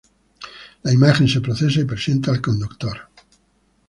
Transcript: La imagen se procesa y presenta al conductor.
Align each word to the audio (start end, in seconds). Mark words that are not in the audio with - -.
La 0.81 0.91
imagen 0.91 1.27
se 1.27 1.41
procesa 1.41 1.79
y 1.79 1.85
presenta 1.85 2.31
al 2.31 2.41
conductor. 2.41 2.97